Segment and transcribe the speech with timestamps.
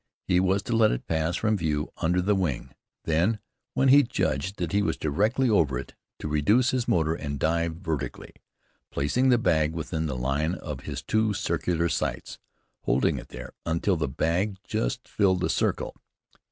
[0.25, 2.71] He was to let it pass from view under the wing;
[3.03, 3.37] then,
[3.75, 7.75] when he judged that he was directly over it, to reduce his motor and dive
[7.75, 8.33] vertically,
[8.89, 12.39] placing the bag within the line of his two circular sights,
[12.85, 15.95] holding it there until the bag just filled the circle.